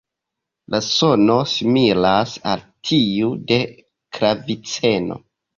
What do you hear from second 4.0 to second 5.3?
klaviceno.